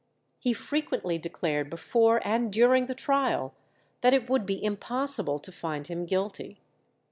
He 0.39 0.53
frequently 0.53 1.19
declared 1.19 1.69
before 1.69 2.25
and 2.27 2.51
during 2.51 2.87
the 2.87 2.95
trial 2.95 3.53
that 4.01 4.15
it 4.15 4.27
would 4.31 4.47
be 4.47 4.63
impossible 4.63 5.37
to 5.37 5.51
find 5.51 5.85
him 5.85 6.07
guilty. 6.07 6.59